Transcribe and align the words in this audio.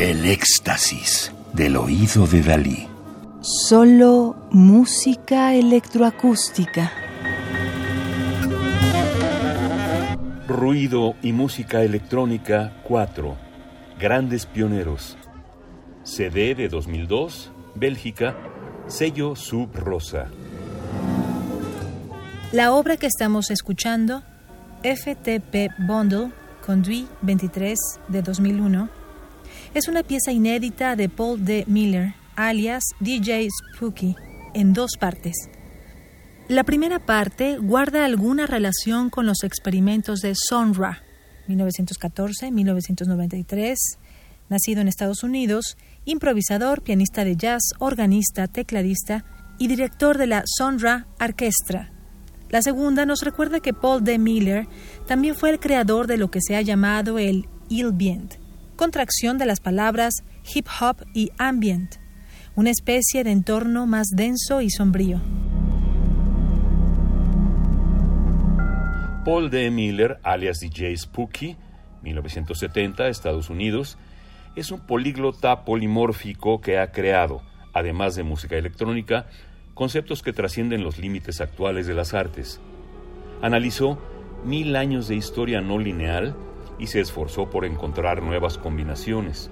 El 0.00 0.24
éxtasis 0.24 1.30
del 1.52 1.76
oído 1.76 2.26
de 2.26 2.40
Dalí. 2.40 2.88
Solo 3.42 4.34
música 4.50 5.52
electroacústica. 5.52 6.90
Ruido 10.48 11.16
y 11.20 11.34
música 11.34 11.82
electrónica 11.82 12.80
4. 12.84 13.36
Grandes 13.98 14.46
pioneros. 14.46 15.18
CD 16.02 16.54
de 16.54 16.70
2002, 16.70 17.52
Bélgica, 17.74 18.38
sello 18.86 19.36
Sub 19.36 19.68
Rosa. 19.74 20.28
La 22.52 22.72
obra 22.72 22.96
que 22.96 23.06
estamos 23.06 23.50
escuchando, 23.50 24.22
FTP 24.82 25.74
Bundle, 25.86 26.32
Conduit 26.64 27.06
23 27.20 27.76
de 28.08 28.22
2001, 28.22 28.99
es 29.74 29.88
una 29.88 30.02
pieza 30.02 30.32
inédita 30.32 30.96
de 30.96 31.08
Paul 31.08 31.44
D. 31.44 31.64
Miller, 31.68 32.14
alias 32.34 32.82
DJ 32.98 33.48
Spooky, 33.50 34.16
en 34.54 34.72
dos 34.72 34.96
partes. 34.98 35.36
La 36.48 36.64
primera 36.64 36.98
parte 36.98 37.58
guarda 37.58 38.04
alguna 38.04 38.46
relación 38.46 39.10
con 39.10 39.26
los 39.26 39.44
experimentos 39.44 40.18
de 40.20 40.34
Sonra, 40.34 41.04
1914-1993, 41.48 43.76
nacido 44.48 44.80
en 44.80 44.88
Estados 44.88 45.22
Unidos, 45.22 45.76
improvisador, 46.04 46.82
pianista 46.82 47.22
de 47.24 47.36
jazz, 47.36 47.62
organista, 47.78 48.48
tecladista 48.48 49.24
y 49.58 49.68
director 49.68 50.18
de 50.18 50.26
la 50.26 50.42
Sonra 50.46 51.06
Orchestra. 51.20 51.92
La 52.48 52.62
segunda 52.62 53.06
nos 53.06 53.22
recuerda 53.22 53.60
que 53.60 53.72
Paul 53.72 54.02
D. 54.02 54.18
Miller 54.18 54.66
también 55.06 55.36
fue 55.36 55.50
el 55.50 55.60
creador 55.60 56.08
de 56.08 56.16
lo 56.16 56.32
que 56.32 56.40
se 56.42 56.56
ha 56.56 56.62
llamado 56.62 57.20
el 57.20 57.46
contracción 58.80 59.36
de 59.36 59.44
las 59.44 59.60
palabras 59.60 60.24
hip 60.54 60.66
hop 60.80 61.04
y 61.12 61.32
ambient, 61.36 61.96
una 62.54 62.70
especie 62.70 63.24
de 63.24 63.30
entorno 63.30 63.86
más 63.86 64.06
denso 64.08 64.62
y 64.62 64.70
sombrío. 64.70 65.20
Paul 69.22 69.50
D. 69.50 69.70
Miller, 69.70 70.18
alias 70.22 70.60
DJ 70.60 70.96
Spooky, 70.96 71.58
1970, 72.00 73.08
Estados 73.08 73.50
Unidos, 73.50 73.98
es 74.56 74.70
un 74.70 74.80
políglota 74.80 75.66
polimórfico 75.66 76.62
que 76.62 76.78
ha 76.78 76.90
creado, 76.90 77.42
además 77.74 78.14
de 78.14 78.22
música 78.22 78.56
electrónica, 78.56 79.26
conceptos 79.74 80.22
que 80.22 80.32
trascienden 80.32 80.84
los 80.84 80.96
límites 80.96 81.42
actuales 81.42 81.86
de 81.86 81.92
las 81.92 82.14
artes. 82.14 82.62
Analizó 83.42 83.98
mil 84.42 84.74
años 84.74 85.06
de 85.06 85.16
historia 85.16 85.60
no 85.60 85.78
lineal 85.78 86.34
y 86.80 86.86
se 86.86 87.00
esforzó 87.00 87.50
por 87.50 87.64
encontrar 87.64 88.22
nuevas 88.22 88.58
combinaciones. 88.58 89.50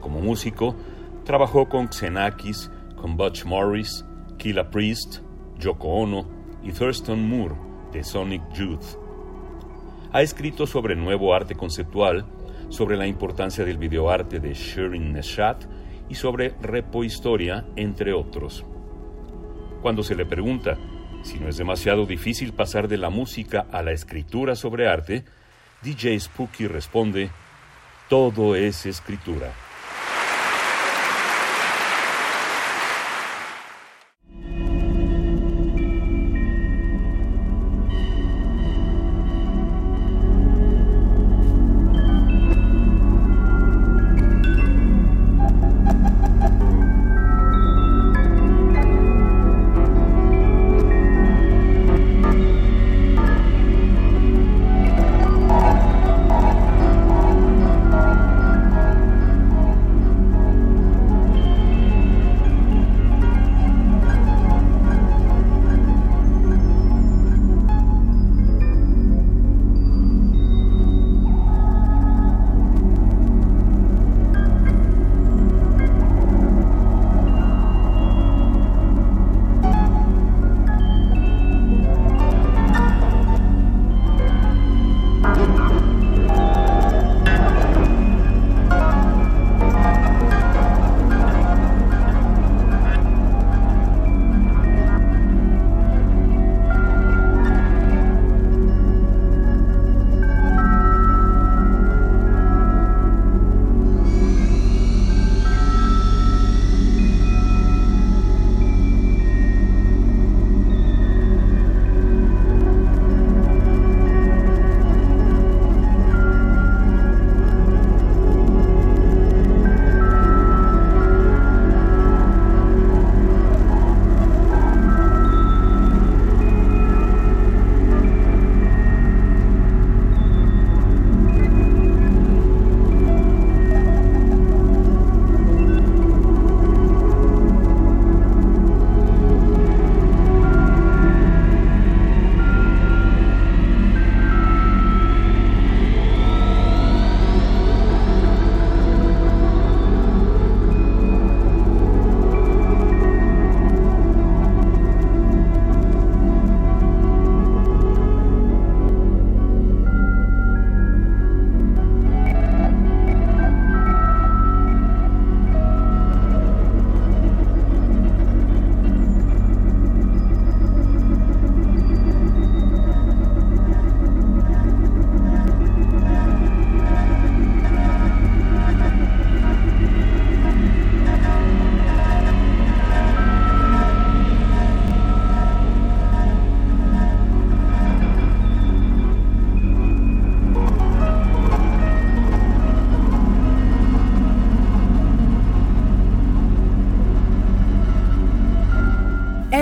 Como 0.00 0.20
músico, 0.20 0.76
trabajó 1.24 1.68
con 1.68 1.88
Xenakis, 1.88 2.70
con 2.96 3.16
Butch 3.16 3.44
Morris, 3.44 4.04
Killa 4.38 4.70
Priest, 4.70 5.18
Yoko 5.58 5.88
Ono 5.88 6.26
y 6.62 6.72
Thurston 6.72 7.28
Moore 7.28 7.56
de 7.92 8.04
Sonic 8.04 8.42
Youth. 8.54 8.96
Ha 10.12 10.22
escrito 10.22 10.66
sobre 10.66 10.94
nuevo 10.94 11.34
arte 11.34 11.56
conceptual, 11.56 12.24
sobre 12.68 12.96
la 12.96 13.06
importancia 13.06 13.64
del 13.64 13.78
videoarte 13.78 14.40
de 14.40 14.54
Shirin 14.54 15.12
Neshat 15.12 15.64
y 16.08 16.14
sobre 16.14 16.54
repohistoria, 16.60 17.66
entre 17.76 18.12
otros. 18.12 18.64
Cuando 19.82 20.02
se 20.02 20.14
le 20.14 20.26
pregunta 20.26 20.78
si 21.22 21.38
no 21.38 21.48
es 21.48 21.56
demasiado 21.56 22.06
difícil 22.06 22.52
pasar 22.52 22.88
de 22.88 22.98
la 22.98 23.10
música 23.10 23.66
a 23.70 23.82
la 23.82 23.92
escritura 23.92 24.56
sobre 24.56 24.88
arte, 24.88 25.24
DJ 25.82 26.20
Spooky 26.20 26.68
responde, 26.68 27.30
todo 28.08 28.54
es 28.54 28.86
escritura. 28.86 29.52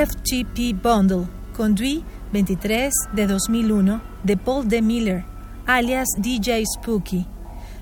FTP 0.01 0.73
Bundle, 0.83 1.27
Conduit 1.55 2.03
23 2.33 2.91
de 3.13 3.27
2001 3.27 4.01
de 4.23 4.37
Paul 4.39 4.67
D. 4.67 4.81
Miller, 4.81 5.25
alias 5.67 6.09
DJ 6.17 6.65
Spooky. 6.65 7.27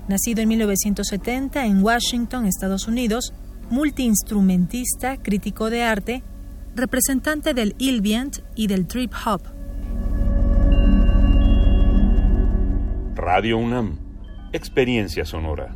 Nacido 0.09 0.41
en 0.41 0.49
1970 0.49 1.65
en 1.65 1.81
Washington, 1.81 2.45
Estados 2.45 2.89
Unidos, 2.89 3.33
multiinstrumentista, 3.69 5.15
crítico 5.15 5.69
de 5.69 5.83
arte, 5.83 6.23
representante 6.75 7.53
del 7.53 7.73
Ilvient 7.77 8.39
y 8.53 8.67
del 8.67 8.85
Trip 8.85 9.13
Hop. 9.25 9.41
Radio 13.15 13.57
UNAM, 13.57 13.97
experiencia 14.51 15.23
sonora. 15.23 15.73